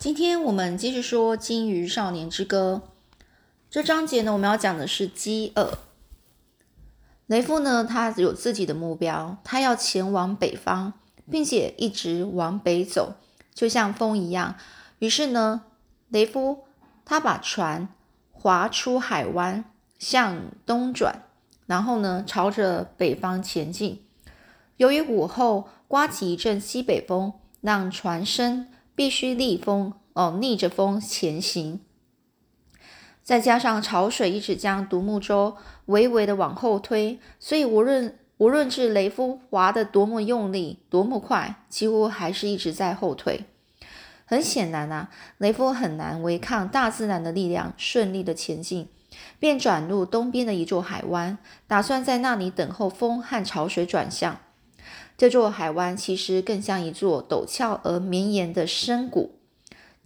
[0.00, 2.80] 今天我们继续说《金鱼少年之歌》
[3.68, 5.76] 这章节呢，我们要讲的是饥饿。
[7.26, 10.94] 雷夫呢，他有自己的目标，他要前往北方，
[11.30, 13.16] 并且一直往北走，
[13.52, 14.56] 就像风一样。
[15.00, 15.64] 于是呢，
[16.08, 16.64] 雷夫
[17.04, 17.86] 他把船
[18.32, 19.66] 划出海湾，
[19.98, 21.24] 向东转，
[21.66, 24.02] 然后呢，朝着北方前进。
[24.78, 28.66] 由于午后刮起一阵西北风，让船身
[29.00, 31.80] 必须逆风哦，逆着风前行。
[33.22, 43.46] 再加上潮水一直将独木舟微微的往后推，所以无论无论是雷夫划得多么用力、多么快，几乎还是一直在后退。
[44.26, 48.86] 很显然啊，雷夫很难违抗大自然的力量，顺利的前进，
[49.38, 54.38] 便转入东边的一座海湾，打算在那里等候风和潮水转向。
[55.20, 59.32] 这座海湾其实更像一座陡峭而绵延的深谷，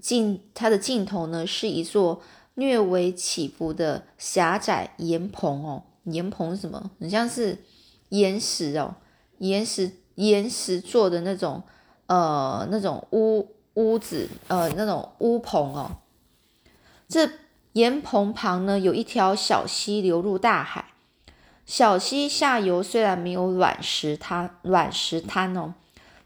[0.01, 2.21] 尽它的尽头呢是一座。
[2.55, 6.91] 略微起伏的狭窄岩棚哦，岩棚是什么？
[7.01, 7.65] 很像是
[8.11, 8.95] 岩石哦，
[9.39, 11.65] 岩石岩石做的那种
[12.07, 15.97] 呃那种屋屋子呃那种屋棚哦。
[17.09, 17.29] 这
[17.73, 20.94] 岩棚旁呢有一条小溪流入大海，
[21.67, 25.75] 小溪下游虽然没有卵石滩卵石滩哦，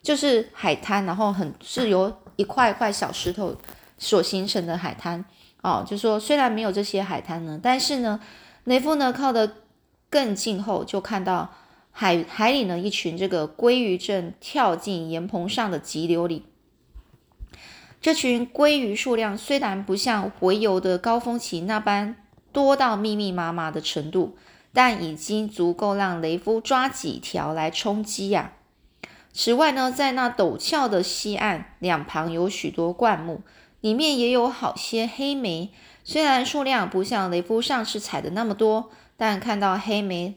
[0.02, 3.56] 就是海滩，然后很是由一块一块小石头
[3.98, 5.24] 所形成的海滩。
[5.62, 8.20] 哦，就说虽然没有这些海滩呢，但是呢，
[8.64, 9.56] 雷夫呢靠得
[10.08, 11.52] 更近后，就看到
[11.90, 16.44] 海海里呢一群这个鲑鱼正跳进岩棚上的急流里。
[18.00, 22.14] 这群鲑鱼数量虽然不像洄游的高峰期那般
[22.52, 24.36] 多到密密麻麻的程度，
[24.78, 28.52] 但已经足够让雷夫抓几条来充饥呀。
[29.32, 33.40] 此外呢，在那陡峭的西岸两旁有许多灌木。
[33.80, 35.72] 里面也有好些黑莓，
[36.04, 40.36] 虽然数量不像雷夫上次采的那么多，但看到黑莓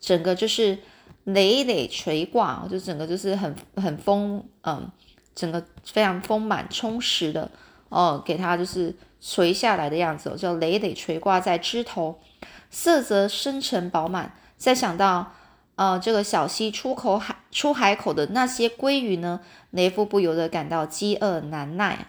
[0.00, 0.80] 整个就是
[1.22, 4.90] 累累垂挂，就整个就是很很丰，嗯，
[5.36, 7.48] 整个非常丰满充实的
[7.90, 12.18] 哦，给它就是垂下来的样子，叫累累垂挂在枝头，
[12.70, 14.34] 色泽深沉饱满。
[14.56, 15.32] 再想到
[15.76, 19.40] 呃这个小溪出口海出海口的那些鲑鱼呢，
[19.70, 22.08] 雷夫不由得感到饥饿难耐。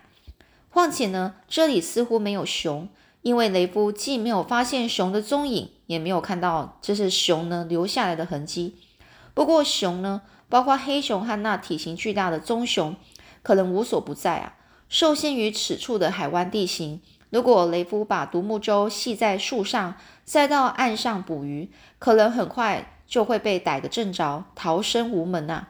[0.71, 2.89] 况且呢，这里似乎没有熊，
[3.21, 8.75] 因为雷夫既没有发现熊的踪影，也没有看到这是熊呢留下来的痕迹。
[9.33, 12.95] 不过熊呢，包括黑熊和那体型巨大的棕熊，
[13.41, 14.55] 可能无所不在啊。
[14.89, 19.95] 受限于此处的海湾地形，如果雷夫把独木舟系在树上，
[20.29, 25.69] 再到岸上捕鱼，可能很快就会被逮个正着，逃生无门呐。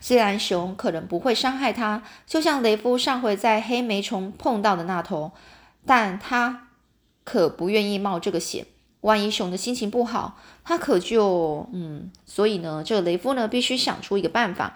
[0.00, 5.30] 虽然熊可能不会伤害他，就像雷夫上回在黑莓虫碰到的那头，
[5.86, 6.66] 但他
[7.22, 8.66] 可不愿意冒这个险。
[9.02, 11.68] 万一熊的心情不好，他可就……
[11.72, 14.74] 嗯，所以呢，这个雷夫呢，必须想出一个办法，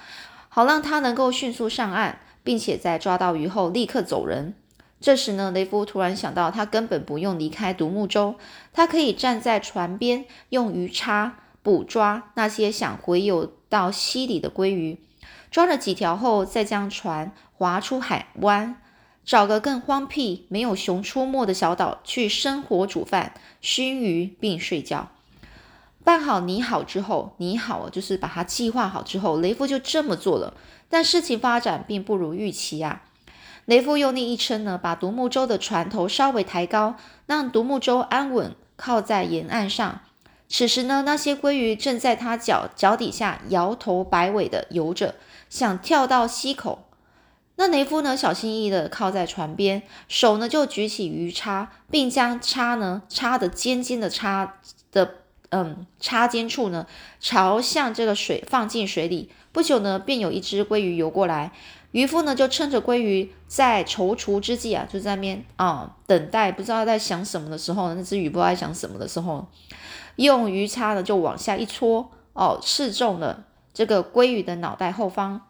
[0.49, 4.55] 好让他能够迅速上岸，并且在抓到鱼后立刻走人。
[5.01, 8.37] 这时呢，雷夫突然想到，他根本不用离开独木舟，
[8.73, 13.53] 他可以站在船边，用鱼叉捕抓那些想回游。
[13.71, 14.99] 到溪里的鲑鱼，
[15.49, 18.83] 抓了几条后，再将船划出海湾，
[19.25, 25.11] 找个更荒僻、没有熊出没的小岛去生火煮饭、熏鱼并睡觉。
[26.03, 30.55] 办好你好之后，你好就是把它计划好之后，雷夫就这么做了。
[30.89, 33.05] 但事情发展并不如预期啊！
[33.71, 40.01] 雷夫用力一撑呢，把独木舟的船头稍微抬高，让独木舟安稳靠在沿岸上。
[40.49, 45.15] 此时呢，那些鲑鱼正在他脚脚底下摇头摆尾的游着，
[45.49, 46.89] 想跳到溪口。
[47.55, 54.57] 那雷夫呢，小心翼翼的靠在船边，手呢就举起鱼叉，并将叉呢叉的尖尖的叉
[54.91, 55.19] 的
[55.51, 56.89] 嗯叉尖处呢
[57.21, 59.31] 朝向这个水放进水里。
[59.53, 61.53] 不久呢，便有一只鲑鱼游过来，
[61.93, 69.49] 渔夫呢就趁着鲑鱼在踌躇之际啊，就在那边啊等待，不知道在想什么的时候，那只鱼不知道在想什么的时候。
[70.17, 75.47] 用鱼叉呢，就往下一戳，哦，刺中了这个鲑鱼的脑袋后方。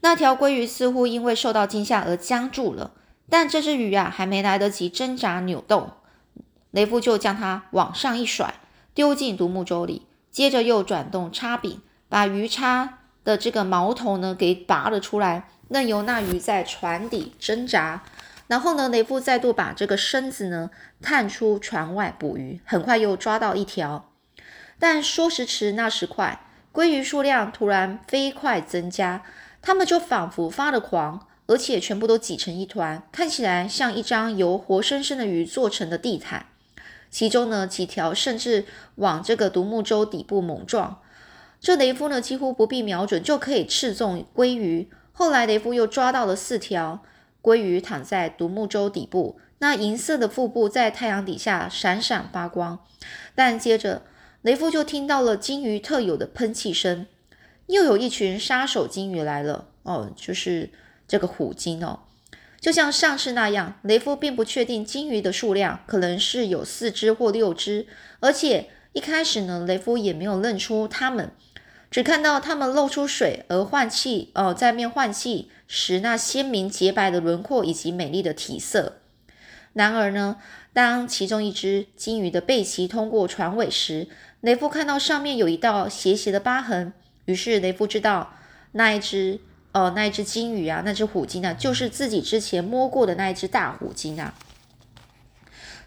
[0.00, 2.92] 那条鲑鱼似乎因为受到惊吓而僵住了，
[3.28, 5.90] 但这只鱼啊，还没来得及挣扎扭动，
[6.70, 8.54] 雷夫就将它往上一甩，
[8.94, 18.02] 丢进独木舟里，接着又转动叉柄，把鱼叉的这个矛头呢给拔了出来，任由那鱼在船底挣扎。
[18.46, 20.70] 然后呢，雷夫再度把这个身子呢
[21.00, 24.10] 探出船外捕鱼，很快又抓到一条。
[24.78, 26.40] 但说时迟，那时快，
[26.72, 29.22] 鲑鱼数量突然飞快增加，
[29.62, 36.46] 它们就仿佛发了狂，而且全部都挤成一团，看起来像一张由活生生的鱼做成的地毯。
[37.10, 38.64] 其中呢，几条甚至
[38.96, 41.00] 往这个独木舟底部猛撞。
[41.60, 44.88] 这雷夫呢，几乎不必瞄准就可以刺中鲑鱼。
[45.12, 47.02] 后来雷夫又抓到了四条
[47.42, 52.78] 鲑鱼躺在独木舟底部，那银色的腹部在太阳底下闪闪发光。
[53.34, 54.02] 但接着
[54.40, 57.06] 雷夫就听到了鲸鱼特有的喷气声，
[57.66, 59.66] 又有一群杀手鲸鱼来了。
[59.82, 60.70] 哦，就是
[61.06, 62.00] 这个虎鲸哦。
[62.58, 67.86] 就像上次那样，雷夫并不确定鲸鱼的数量，可能是有四只或六只。
[68.20, 71.32] 而且一开始呢，雷夫也没有认出它们，
[71.90, 78.98] 只看到它们露出水而换气，哦，在面换气时那鲜明洁白的轮廓以及美丽的体色。
[79.72, 80.36] 然而呢，
[80.72, 84.08] 当其中一只鲸鱼的背鳍通过船尾时，
[84.40, 86.92] 雷夫看到上面有一道斜斜的疤痕。
[87.24, 88.34] 于是雷夫知道
[88.72, 89.40] 那一只。
[89.72, 94.34] 哦，那一只金鱼啊，那只虎鲸啊，就是自己之前摸过的那一只大虎鲸啊。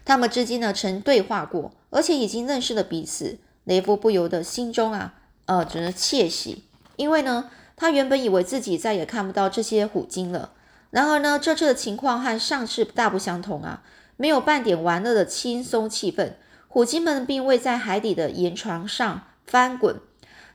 [0.06, 3.36] 他们之间呢曾对话过，而且已经认识了彼此。
[3.64, 6.64] 雷夫不由得心中啊，呃，只能窃喜，
[6.96, 10.52] 因为呢，他原本以为自己再也看不到这些虎鲸了。
[10.90, 13.82] 然而呢，这次的情况和上次大不相同啊，
[14.16, 16.32] 没有半点玩乐的轻松气氛。
[16.68, 20.00] 虎鲸们并未在海底的岩床上翻滚，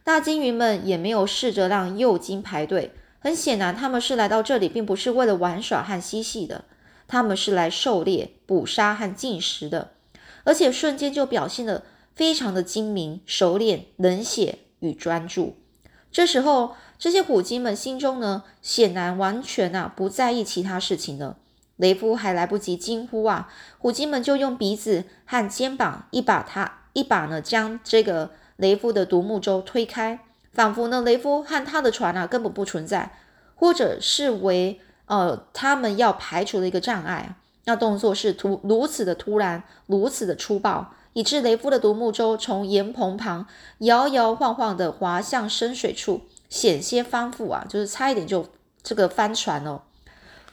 [0.04, 2.94] 大鲸鱼们也没有试着让幼鲸排队。
[3.20, 6.64] 很显然，他们是来到这里，并不是为了玩耍和嬉戏的，
[7.08, 9.92] 他们是来狩猎、捕杀和进食的，
[10.46, 11.84] 而且瞬间就表现得
[12.16, 15.58] 非常的精明、熟练、冷血与专注。
[16.12, 21.38] 这时候，这些虎鲸们心中呢，显然完全啊不在意其他事情了。
[21.76, 23.48] 雷夫还来不及惊呼啊，
[23.78, 30.20] 虎鲸们就用鼻子和肩膀一把他一把呢，将这个雷夫的独木舟推开。
[30.52, 33.16] 仿佛呢，雷夫和他的船啊根本不存在，
[33.56, 37.36] 或者是为呃他们要排除的一个障碍。
[37.66, 43.48] 那动作是突如此的突然，如此的粗暴，以致雷夫的独木舟从岩棚旁
[43.80, 48.48] 摇摇晃晃的滑向深水处，险些翻覆啊，就是差一点就
[48.82, 49.82] 这个翻船哦。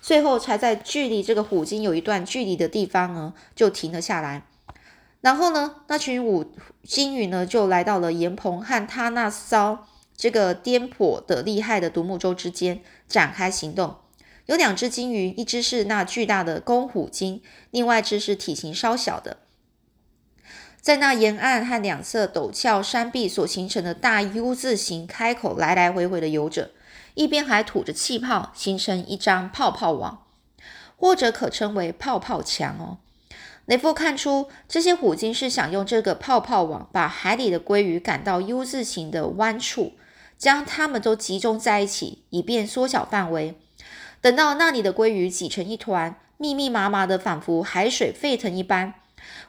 [0.00, 4.46] 最后才在距离这个虎鲸有一段距离的地方呢，就停了下来。
[5.20, 6.44] 然后呢，那群虎
[6.82, 9.78] 鲸鱼呢就来到了岩棚和他那艘。
[10.18, 13.96] 这个颠簸的厉害的独木舟之间展开行动，
[14.46, 19.36] 有两只鲸鱼，一只是那巨大的公虎鲸，另外一只是体型稍小的，
[20.86, 26.70] 在那沿岸和两侧陡峭山壁所形成的大 U 字形开口来来回回的游着，
[27.14, 30.22] 一边还吐着气泡，形成一张泡泡网，
[30.96, 32.98] 或者可称为泡泡墙哦。
[33.64, 39.94] 雷夫看出这些虎鲸是想用这个泡泡网把海里的鲑鱼赶到 U 字形的弯处。
[40.38, 43.56] 将它们都集中在一起，以便缩小范围。
[44.20, 48.94] 等到那里的鲑鱼挤成一团，密密麻麻的，仿佛海水沸腾一般，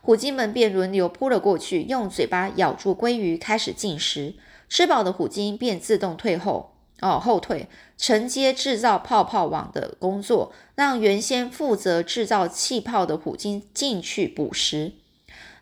[0.01, 4.35] 虎鲸们便轮流扑了过去，用嘴巴咬住鲑鱼，开始进食。
[4.69, 14.93] 吃饱的虎鲸便自动退后，哦，后退，承接制造泡泡网的工作，让原先负责制造气泡的虎鲸进去捕食。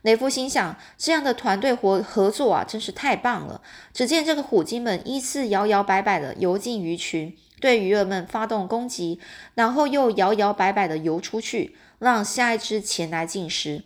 [0.02, 3.62] 雷夫心想：这样的团队合合作啊，真是太棒了。
[3.92, 9.20] 只见这个虎鲸们依次摇摇摆摆地游进鱼群，对鱼儿们发动攻击，
[9.56, 13.84] 然后又摇摇摆摆地游出去，让下一只前来进食，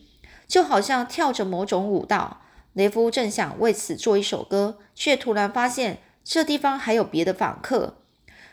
[0.49, 2.41] 就好像跳着某种舞蹈。
[2.73, 7.95] 雷夫正想为此做一首歌，却突然发现这地方还有别的访客：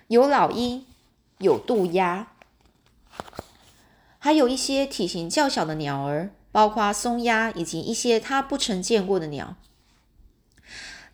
[0.06, 0.86] 有老鹰，
[1.38, 2.28] 有渡鸦，
[4.20, 6.30] 还有一些体型较小的鸟儿。
[6.52, 9.56] 包括松鸦以及一些他不曾见过的鸟。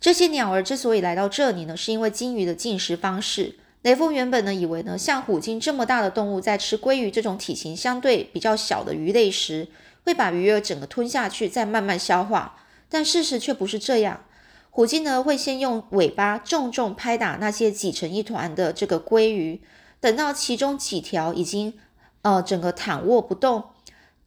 [0.00, 3.56] 这些鸟儿之所以来到这里呢，是因为鲸鱼的进食方式。
[3.82, 9.66] 雷夫原本呢以为呢，像虎鲸这么大的动物在吃鲑鱼这种体型相对比较小的鱼类时，
[10.04, 12.56] 会把鱼儿整个吞下去，再慢慢消化。
[12.88, 14.24] 但事实却不是这样。
[14.70, 19.60] 虎鲸呢会先用尾巴重重拍打那些挤成一团的这个鲑鱼，
[20.00, 21.74] 等到其中几条已经
[22.22, 23.64] 呃整个躺卧不动。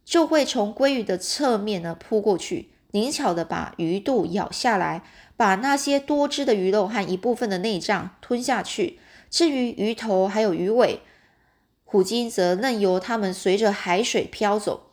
[0.04, 5.02] 就会从鲑鱼的侧面呢扑过去，灵巧的把鱼肚咬下来，
[5.36, 9.00] 把那些多汁的鱼肉和一部分的内脏吞下去。
[9.28, 11.00] 至于鱼头还有鱼尾，
[11.84, 14.85] 虎鲸则任由它们随着海水飘走。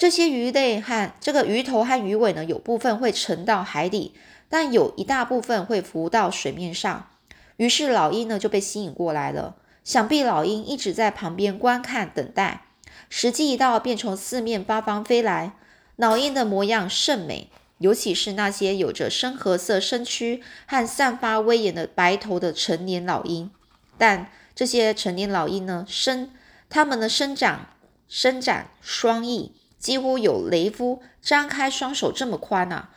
[0.00, 4.14] 这些鱼类和这个鱼头和鱼尾呢，有部分会沉到海底，
[4.48, 7.10] 但有一大部分会浮到水面上。
[7.58, 9.56] 于是老鹰呢就被吸引过来了。
[9.84, 12.62] 想必老鹰一直在旁边观看等待。
[13.10, 15.52] 时机一到，便从四面八方飞来。
[15.96, 23.50] 老鹰的模样甚美，尤其是那些有着深褐色身躯和散发威严的白头的成年老鹰。
[23.98, 26.30] 但这些成年老鹰呢，伸
[26.70, 27.66] 它们的伸长
[28.08, 32.90] 伸展双翼，几乎有雷夫张开双手这么宽啊。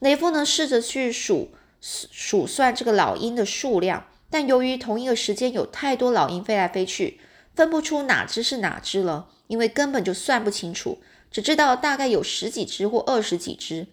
[0.00, 7.20] 雷夫呢，试着去数数算这个老鹰的数量，但由于同一个时间有太多老鹰飞来飞去，
[7.54, 10.98] 分不出哪只是哪只了，因为根本就算不清楚，
[11.30, 13.86] 只知道大概有十几只或二十几只。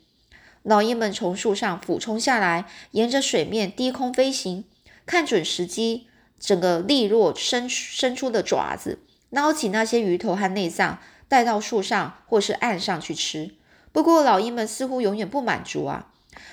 [0.64, 4.66] 老鹰们从树上俯冲下来，沿着水面低空飞行，
[5.06, 6.08] 看准时机，
[6.40, 9.00] 整个利落伸伸出的爪子，
[9.30, 13.56] 捞起那些鱼头和内脏，带到树上或是岸上去吃。
[13.92, 16.12] 不过，老鹰们似乎永远不满足啊！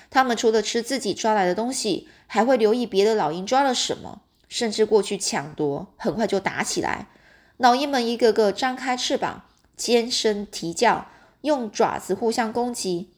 [0.09, 7.07] 他们除了吃自己抓来的东西，还会留意别的老鹰抓了什么，甚至过去抢夺，很快就打起来。
[7.57, 9.43] 老鹰们一个个张开翅膀，
[9.77, 11.07] 尖声啼叫，
[11.41, 13.11] 用爪子互相攻击。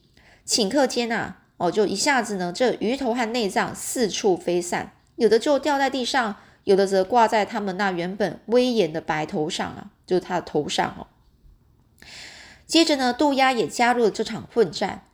[0.46, 6.36] 顷刻间啊，哦，就一下子呢，这鱼头和内脏四处飞散，有的就掉在地上，
[6.66, 11.08] 有的则挂在他们那原本威严的白头上啊，就是他的头上哦。
[12.68, 15.06] 接着呢，渡鸦也加入了这场混战。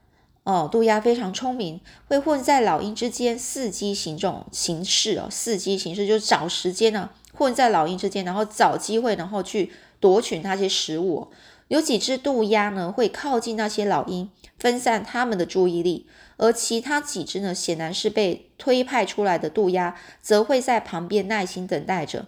[0.43, 1.79] 哦，渡鸦非常聪明，
[2.09, 11.29] 会混在老鹰之间伺机行动行事哦，伺机行事就是找时间呢，混在老鹰之间，然后找机会，然后去夺取那些食物。
[11.69, 14.29] 有几只渡鸦呢，会靠近那些老鹰。
[14.59, 16.07] 分散他们的注意力，
[16.37, 22.27] 而其他几只呢，显然是被推派出来的渡鸦，则会在旁边耐心等待着。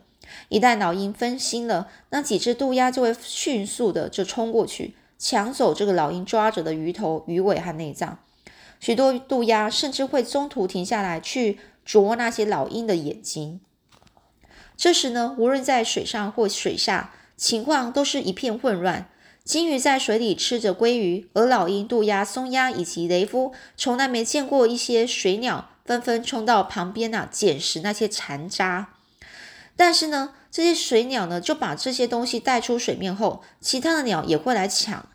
[0.49, 8.19] 一旦老鹰分心了，那几只渡鸦就会迅速的就冲过去，抢走这个老鹰抓着的鱼头、鱼尾和内脏。
[8.79, 13.61] 许多渡鸦甚至会中途停下来去啄那些老鹰的眼睛。
[14.77, 19.09] 这时呢，无论在水上或水下，情况都是一片混乱。
[19.43, 28.89] 金鱼在水里吃着鲑鱼，而老鹰、渡鸦、松鸦以及雷夫从来没见过一些水鸟，纷纷冲到旁边呐捡拾那些残渣。
[29.75, 35.05] 但是呢，这些水鸟呢就把这些东西带出水面后，其他的鸟也会来抢。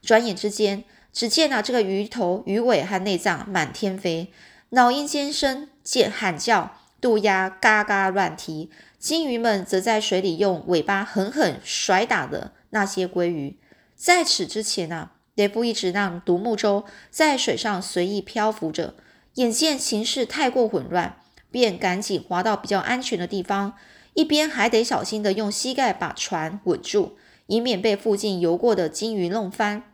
[0.00, 4.32] 转眼之间，只见啊这个鱼头、鱼尾和内脏满天飞，
[4.70, 13.58] 老鹰尖声尖喊叫，渡鸦嘎嘎乱啼，金鱼们则在水里用尾巴狠狠甩打的那些鲑鱼。
[13.94, 18.94] 在此之前呢，雷夫一直让独木舟在水上随意漂浮着。
[19.34, 21.18] 眼见形势太过混乱，
[21.50, 23.74] 便赶紧划到比较安全的地方，
[24.14, 27.12] 一边还得小心的用膝盖把船稳住，
[27.46, 29.84] 以免被附近游过的鲸鱼弄翻。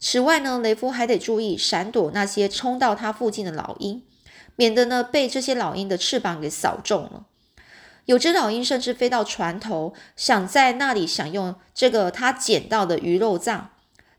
[0.00, 4.02] 此外呢，雷夫还得注意闪躲那些冲到他附近的老鹰，
[4.56, 7.26] 免得呢被这些老鹰的翅膀给扫中了。
[8.06, 13.70] 有只老鹰甚至飞到船头，想在那里享用这个他捡到的鱼肉脏，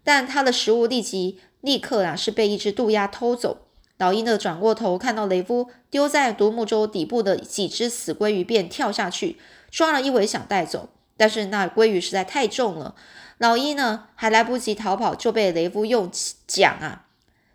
[0.04, 3.64] 但他的食物立即立刻啊是被一只渡鸦偷走。
[3.98, 9.38] 老鹰的转过头，看到雷夫丢在独木舟底部的几只死鲑鱼，便跳下去
[9.72, 12.96] 抓了一尾想带走，但是那鲑鱼实在太重了，
[13.38, 16.12] 老鹰呢还来不及逃跑，就被雷夫用
[16.46, 17.06] 桨啊，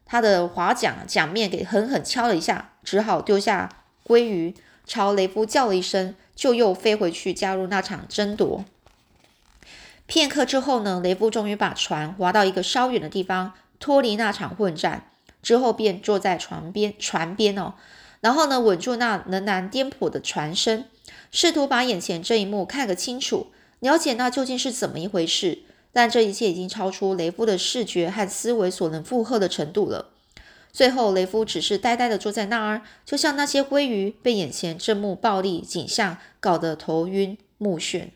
[0.06, 3.68] 他的划桨桨面给狠狠敲了一下，只好丢下
[4.06, 4.54] 鲑鱼。
[4.86, 8.64] 朝雷夫叫了一声，就又飞回去加入那场争夺。
[10.06, 15.09] 片刻之后呢，雷夫终于把船划到一个稍远的地方，脱离那场混战。
[15.42, 17.74] 之后便坐在船边，船边哦，
[18.20, 20.84] 然后呢，稳住那仍然颠簸的船身，
[21.30, 23.48] 试图把眼前这一幕看个清楚，
[23.80, 25.58] 了解那究竟是怎么一回事。
[25.92, 30.10] 但这一切已经超出雷夫的视觉和思维所能负荷的程度了。
[30.72, 38.10] 最后，雷夫只是呆呆地坐在那儿，就像那些鲑鱼被眼前这幕暴力景象搞得头晕目眩。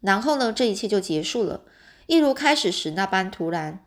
[0.00, 1.62] 然后呢，这一切就结束了，
[2.06, 3.80] 一如开始时那般突然。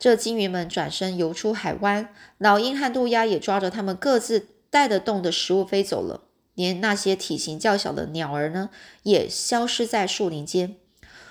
[0.00, 6.22] 这鲸鱼们转身游出海湾，老鹰和渡鸦也抓着它们各自带得动的食物飞走了，
[6.54, 8.70] 连那些体型较小的鸟儿呢，
[9.02, 10.76] 也消失在树林间。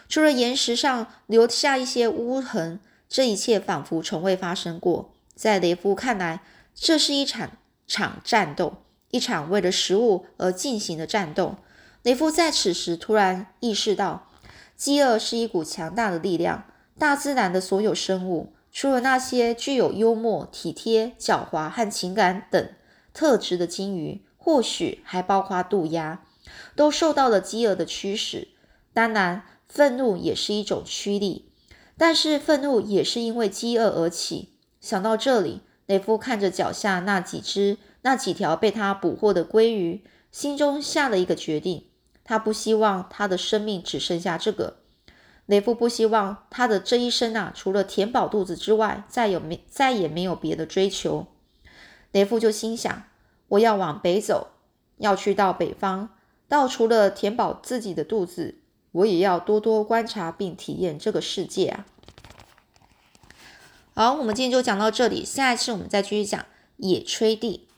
[0.08, 5.16] 除了岩石上留下一些污痕，这一切仿佛从未发生过。
[5.34, 6.44] 在雷夫看来，
[6.76, 7.58] 这是一场
[7.88, 11.56] 场战斗，一场为了食物而进行的战斗。
[12.04, 14.28] 雷夫在此时突然意识到，
[14.76, 16.66] 饥饿是一股强大的力量。
[17.00, 22.70] 大自然的所有生物，除了那些具有幽默、体贴、狡猾和情感等
[23.14, 26.24] 特质的鲸鱼，或许还包括渡鸦，
[26.76, 28.50] 都受到了饥饿的驱使。
[28.94, 31.52] 当然，愤怒也是一种驱力，
[31.98, 34.54] 但是愤怒也是因为饥饿而起。
[34.80, 41.86] 想到这里，雷夫看着脚下那几只、那几条被他捕获的鲑鱼，心中下了一个决定：
[42.24, 44.78] 他不希望他的生命只剩下这个。
[45.50, 51.26] 雷夫不希望他的这一生啊，除了填饱肚子之外，再有没再也没有别的追求。
[52.12, 53.06] 雷夫就心想：
[53.48, 54.50] 我要往北走，
[54.98, 56.10] 要去到北方，
[56.48, 58.60] 到除了填饱自己的肚子，
[58.92, 61.88] 我也要多多观察并体验这个世界啊。
[63.96, 66.46] 好，我们今天就讲到这里，下一次我们再继续讲
[66.78, 67.69] 野炊地。